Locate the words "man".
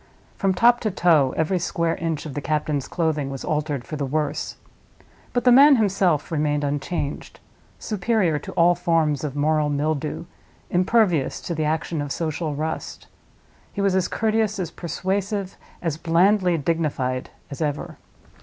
5.51-5.75